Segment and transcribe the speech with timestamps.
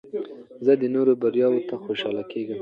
[0.65, 2.59] زه د نورو بریاوو ته خوشحاله کېږم.